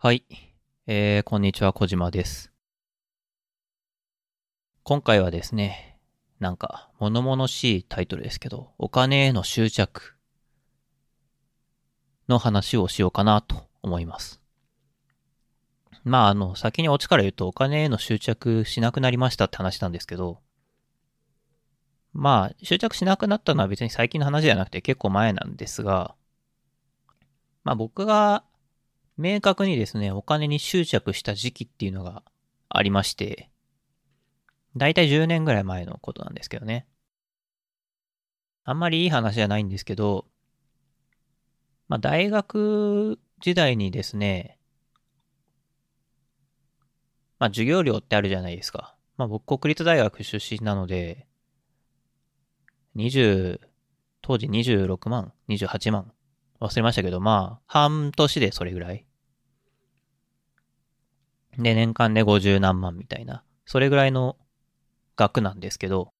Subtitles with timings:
[0.00, 0.24] はい。
[0.86, 2.52] えー、こんにちは、小島です。
[4.84, 5.98] 今回はですね、
[6.38, 10.14] なんか、物々しいタイトルですけど、お金への執着
[12.28, 14.40] の話をしようかなと思います。
[16.04, 20.38] まあ、あの、先にオチから言うと、お金への執着しなくなりましたって話なんですけど、
[22.12, 26.14] まあ、執着しなくなったのは別に最近の話じゃなくて結構前なんですが、
[27.64, 28.44] まあ僕が
[29.18, 32.22] 明確にですね、お金に執着した時期っていうのが
[32.68, 33.50] ありまして、
[34.76, 36.86] だいたい10年ぐらい前のことなんですけどね。
[38.64, 40.26] あんまりいい話じゃないんですけど、
[41.88, 44.58] まあ大学時代にですね、
[47.40, 48.94] まあ授業料ってあるじゃないですか。
[49.16, 51.26] まあ僕国立大学出身なので、
[52.94, 53.60] 20、
[54.22, 56.12] 当時26万 ?28 万
[56.60, 59.07] 忘れましたけど、まあ、半年でそれぐらい。
[61.58, 64.36] で、年間で50何万みたいな、それぐらいの
[65.16, 66.12] 額なんですけど、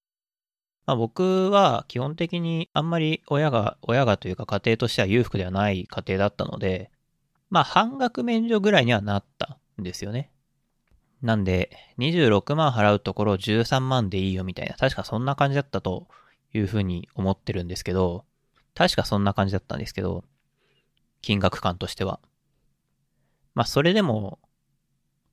[0.87, 6.91] まあ僕は基本的にあんまり親が、親がというか家庭としては裕福ではない家庭だったので、
[7.51, 10.31] まあ半額免除ぐらいにはなったんですよね。
[11.23, 16.09] なんで、26万払うところ13万でいいよみたいな、確かそんな感じだったと
[16.53, 18.25] いうふうに思ってるんですけど、
[18.75, 20.25] 確かそんな感じだったんですけど、
[21.21, 22.21] 金額感としては。
[23.55, 24.39] まあそれでも、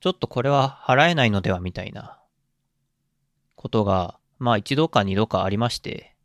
[0.05, 2.19] ちょっとこれは払えないのではみたいな
[3.55, 6.15] ことが、まあ一度か二度かありまして、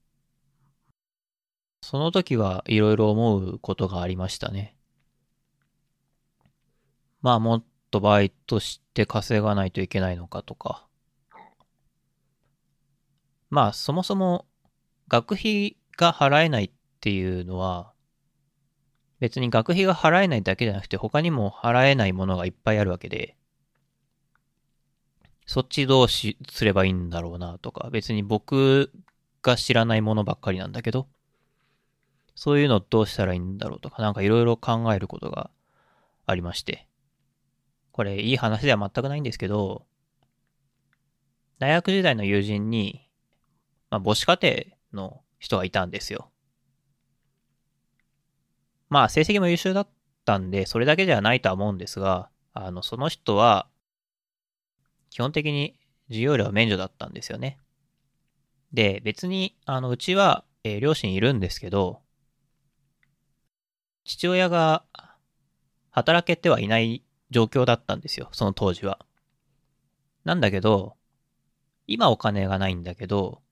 [1.80, 4.76] その時はいろいろ思うことがありましたね。
[7.22, 10.86] まあもっとバイトして稼がないといけないのかとか。
[13.48, 14.44] まあそもそも
[15.08, 16.70] 学費が払えないっ
[17.00, 17.94] ていうのは、
[19.20, 23.38] 別に学費が払えないだけじゃなくて他にも払えないものがいっぱいあるわけで、
[25.50, 28.92] そっちどうし、すればいいんだろうなとか、別に僕
[29.42, 31.08] が知らないものばっかりなんだけど、
[32.36, 35.50] そういうのどうしたらいいんだろうとか、なんかいろいろ考えることが
[36.24, 36.86] ありまして。
[37.90, 39.86] これいい話では全くないんですけど、
[41.58, 43.08] 大学時代の友人に、
[43.90, 46.30] まあ母子家庭の人がいたんですよ。
[48.88, 49.88] まあ成績も優秀だっ
[50.24, 53.66] たんで、それだけではないとは思うんですが、あの、その人は、
[55.10, 55.76] 基本的に
[56.08, 57.58] 授業料免除だったんですよね。
[58.72, 62.02] で、別に、あの、うちは、えー両親いるんですけど、
[64.04, 64.84] 父親が
[65.90, 68.98] 働けてはいない状況だったんですよ、その当時は。
[70.24, 70.96] なんだけど、
[71.86, 73.42] 今お金がないんだけど、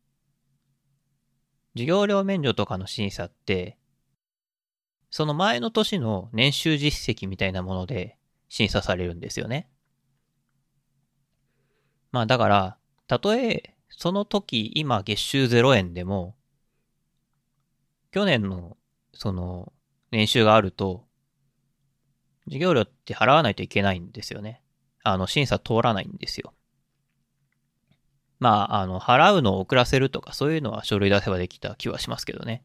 [1.75, 3.79] 授業料免除とかの審査って、
[5.11, 8.17] その前の年の年収実績みたいなもので
[8.49, 9.69] 審査されるんですよね。
[12.13, 16.37] まあだから、たとえその時今月収0円でも、
[18.11, 18.77] 去年の
[19.13, 19.73] その
[20.11, 21.07] 年収があると、
[22.45, 24.63] 授業料って払わないといけないんですよね。
[25.03, 26.55] あの審査通らないんですよ。
[28.39, 32.63] まあ、あの、払うのを遅らせるとかそういうのは書類出せばできた気はしますけどね。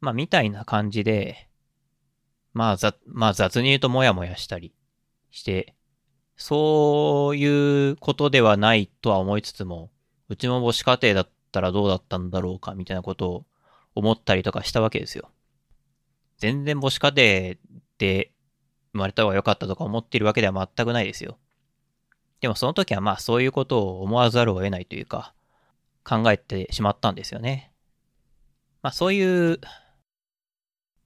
[0.00, 1.48] まあ、みたいな感じで、
[2.52, 4.74] まあ、ざ、まあ、雑に言うともやもやしたり
[5.30, 5.76] して、
[6.40, 9.90] そういうことではないとは思いつつも、
[10.30, 13.46] うちも母子家庭だったらどうだったんだろうかみたいなことを
[13.94, 15.30] 思ったりとかしたわけですよ。
[16.38, 17.56] 全然母子家庭
[17.98, 18.32] で
[18.92, 21.36] 生まれた方が良かったとか思ってるわけでは全くないですよ。
[22.40, 25.34] でもその時はまあそういうことを思わざるを得ないというか、
[26.04, 27.70] 考えてしまったんですよね。
[28.80, 29.60] まあそういう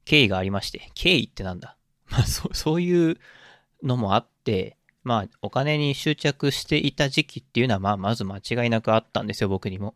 [0.05, 1.77] 経緯がありまして、経緯ってなんだ？
[2.09, 3.19] まあそう、そういう
[3.83, 9.95] のもあって、まあお金に執着していた時期っていうのはまあまず間違いなくあったんですよ、僕にも。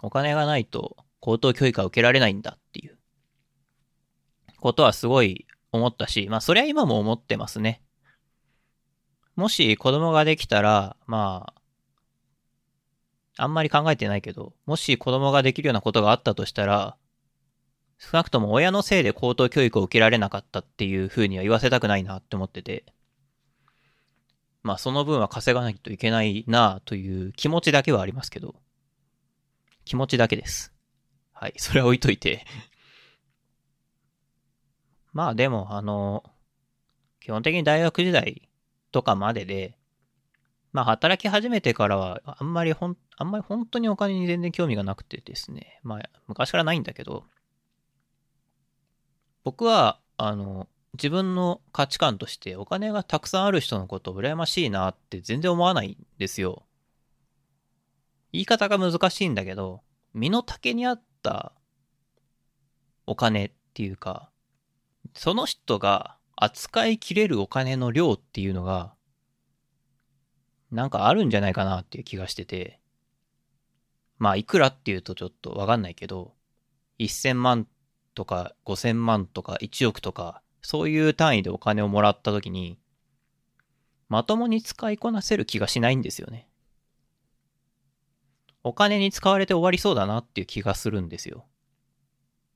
[0.00, 2.98] お金がないと高等教育は受けられないんだっていう
[4.60, 7.80] ことはすごい思ったし、まあそれは今も思ってますね。
[9.36, 11.52] もし子供ができたら、ま
[13.36, 16.96] あ、あんまり考えてないけど、もし子供ができるようなことがあったとしたら、
[17.98, 22.84] 少なくとも親のせいで高等教育を受けられなかったっていう風には言わせたくないなって思ってて、
[24.64, 28.56] まあその分は稼がないといけないなという気持ちだけはありますけど、
[29.84, 30.72] 気持ちだけです。
[31.32, 32.46] はい、 それは置いといて。
[35.12, 36.24] まあでも、あの、
[37.20, 38.48] 基本的に大学時代
[38.90, 39.76] とかまでで、
[40.72, 45.78] まあ働き始めてからは、あんまりほん、あんまり本当にお金に全然興味がなくてですね。
[45.82, 47.24] まあ昔からないんだけど、
[49.44, 56.66] 僕は、あの、自分の価値観としてお金がたくさんある人のこと羨ましいなって全然思わないんですよ。
[58.32, 59.82] 言い方が難しいんだけど、
[60.12, 61.52] 身の丈に合った
[63.06, 64.30] お金っていうか、
[65.14, 68.94] その人が扱いきれるお金の量っていうのが、
[70.70, 72.80] なんかあるんじゃないかなっていう気がしてて、
[74.18, 76.34] まあいくらっていうとちょっとわかんないけど、
[76.98, 77.66] 1000万
[78.14, 82.78] とか5000万とか1億とか、そういう単位でお金をもらった時に、
[84.08, 86.48] まともに使いこなせる気がしないんですよね。
[88.62, 91.44] お金に使われて終わりそうだなっていう気がするんですよ。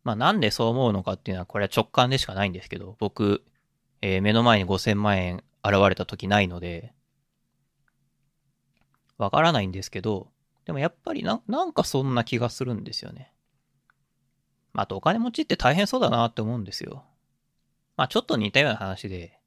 [0.05, 3.45] まあなんでそう思うのかっていうのはこれは直感でしかないんですけど、僕、
[4.01, 6.95] えー、目の前に5000万円現れた時ないので、
[9.19, 10.29] わからないんですけど、
[10.65, 13.35] でもやっぱりな、なんかそんな気がするんですよね。
[14.73, 17.05] あとお金持ちって大変そうだなって思うんですよ。
[17.99, 19.41] まあちょっと似たような話で、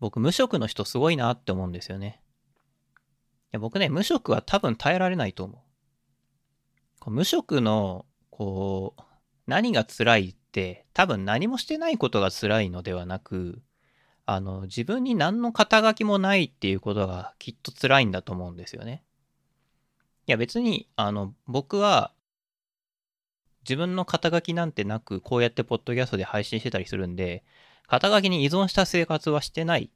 [0.00, 2.20] 僕無職の人すごいなって思うんですよね。
[2.96, 2.98] い
[3.52, 5.64] や僕ね、無職は多分耐えられないと思
[7.06, 7.10] う。
[7.10, 9.02] 無職の、こう、
[9.46, 13.62] 何が辛いって多分何もしてないことが辛いのではなく、
[14.24, 19.04] あの、自分に何の肩書きもないっていうことがきっと辛いんだと思うんですよね。
[20.26, 22.12] いや別に、あの、僕は
[23.66, 27.44] 自分の肩書きなんてなく、こうやってポッドキャストで配信してたりするんで、
[27.88, 29.90] 肩書きに依存した生活はしてない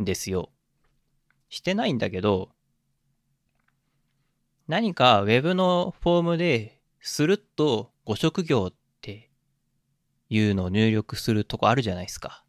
[0.00, 0.50] んですよ。
[1.48, 2.50] してないんだけど、
[4.68, 9.30] 何か Web のフォームで、スルッとご職業って
[10.28, 12.44] いうのを入力するとこあるじゃないですか。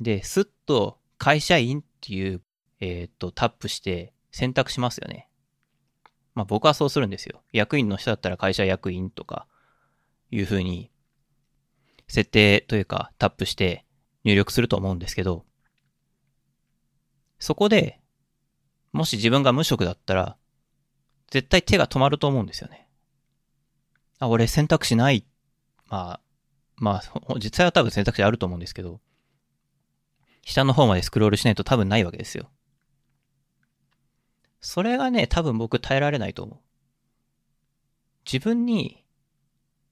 [0.00, 2.40] で、スッと会社員っていう、
[2.80, 5.28] えっ、と、タップして選択しますよね。
[6.34, 7.42] まあ僕はそうするんですよ。
[7.52, 9.46] 役員の人だったら会社役員とか
[10.30, 10.90] いう風に
[12.08, 13.84] 設定というかタップして
[14.24, 15.44] 入力すると思うんですけど、
[17.38, 18.00] そこで
[18.92, 20.36] もし自分が無職だったら
[21.30, 22.88] 絶対手が止まると思うんですよね。
[24.20, 25.26] あ、俺選択肢ない。
[25.88, 26.20] まあ、
[26.76, 29.00] まあ、実際は多分選択肢あると思うんですけど、
[30.42, 32.50] 下の方までスクロールしないと多分ないわけですよ。
[34.64, 36.58] それがね、多分僕耐えられないと思う。
[38.24, 39.04] 自分に、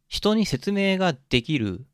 [0.09, 1.87] 人に説明ができる、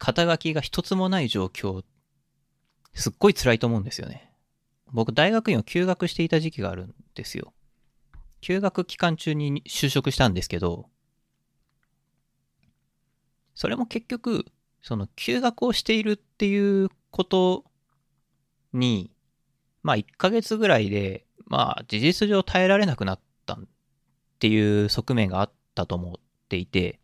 [0.00, 1.84] 肩書きが一つもない状況、
[2.94, 4.32] すっごい辛いと思うんですよね。
[4.86, 7.54] 僕、大学院を休学していた時期があるんですよ。
[8.40, 10.90] 休学期間中に就職したんですけど、
[13.54, 14.46] それも結局、
[14.82, 17.64] その休学をしているっていうこと
[18.72, 19.12] に、
[19.88, 23.58] まあ1ヶ月ぐらいで、まあ事実上耐えられなくなったっ
[24.38, 26.14] ていう側面があったと思っ
[26.50, 27.00] ていて、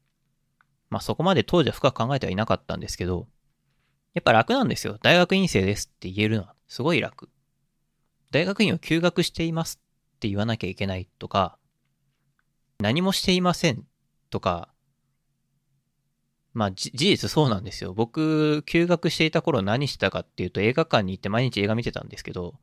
[0.90, 3.26] まあそこまで当時は深く考えてはいなかったんですけど、
[4.12, 4.98] やっぱ楽なんですよ。
[5.02, 7.31] 大学院生ですって言えるのはすごい楽。
[8.32, 9.81] 大学院を休学しています
[10.16, 11.56] って言わなきゃいけないとか、
[12.81, 13.86] 何もしていません
[14.28, 14.69] とか、
[16.52, 17.94] まあ、事実そうなんですよ。
[17.94, 22.54] 僕、休学していた頃何してたかっていうと映画館に行って毎日映画見てたんですけど、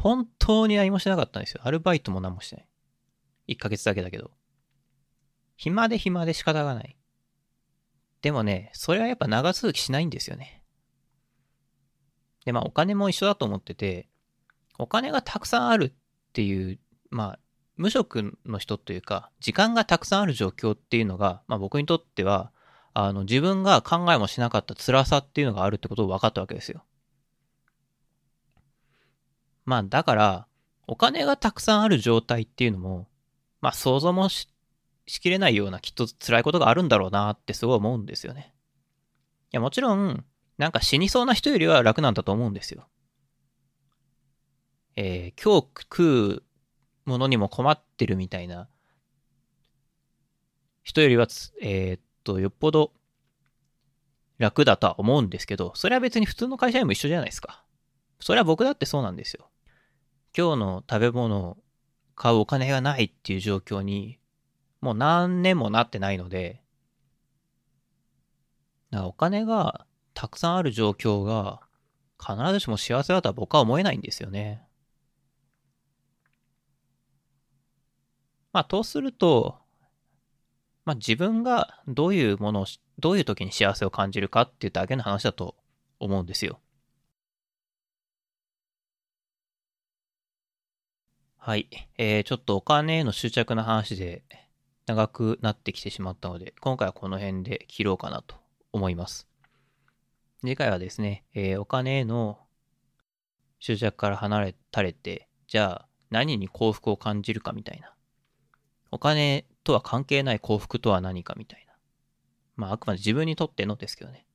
[0.00, 1.60] 本当に何もしなかったんですよ。
[1.62, 2.66] アルバイトも何もしてない。
[3.48, 4.30] 1ヶ月だけだけど。
[5.56, 6.96] 暇で暇で仕方がない。
[8.22, 10.64] でもね、それはやっぱ長続きしないんですよね。
[12.46, 14.08] で、まあお金も一緒だと思ってて、
[14.78, 15.92] お金がたくさんあるっ
[16.32, 16.78] ていう、
[17.10, 17.38] まあ、
[17.76, 22.52] 無職の人というか、時間がたくさんある状況っていうのが、まあ僕にとっては、
[22.94, 26.86] あの、自分が考えもしなかった辛さっていうのがあるってことを分かったわけですよ。
[29.70, 30.46] まあだから、
[30.88, 33.06] お金がたくさんある状態っていうのも、
[33.60, 34.48] まあ想像もし
[35.06, 38.52] きれないようなきっと辛いことがあるんだろうなってすごい思うんですよね。
[39.52, 40.24] いやもちろん、
[40.58, 42.88] なんか死にそうな人よりは楽なんだと思うんですよ。
[44.96, 46.42] えー、今日食う
[47.04, 48.68] ものにも困ってるみたいな
[50.82, 51.28] 人よりは、
[51.62, 52.92] えー、っと、よっぽど
[54.38, 57.64] 楽だとは思うんですけど、それは別に普通の会社員も一緒じゃないですか。
[58.20, 59.49] それは僕だってそうなんですよ。
[60.36, 61.56] 今日の食べ物を
[62.14, 64.18] 買うお金がないっていう状況に、
[64.80, 66.62] もう何年もなってないので、
[68.90, 71.60] だかお金がたくさんある状況が
[72.20, 74.66] 必ずしも幸せだとは僕は思えないんですよね。
[78.52, 79.58] まあ、とすると、
[80.84, 82.66] まあ、自分がどういうものを、
[82.98, 85.56] どういう時に幸せを感じるかっていうだけの話だと
[86.00, 86.60] 思うんですよ。
[91.42, 91.70] はい。
[91.96, 94.22] えー、ちょっとお金への執着の話で
[94.84, 98.36] 長くなってきてしまったので、今回はこの辺で切ろうかなと
[98.72, 99.26] 思います。
[100.42, 102.40] 次回はですね、えー、お金への
[103.58, 107.94] 執着から離れたれて、じゃあ何に幸福を感じるかみたいな。
[108.90, 111.72] お金とは関係ない幸福とは何かみたいな。
[112.56, 114.26] まああくまで自分にとってのですけどね。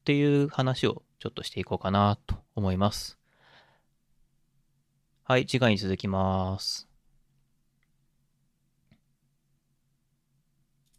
[0.00, 3.17] っていう話をちょっとしていこうかなと思います。
[5.28, 6.87] はい、次回に続きます。